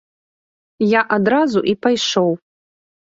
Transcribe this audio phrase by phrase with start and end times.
[0.91, 2.31] Я адразу і пайшоў.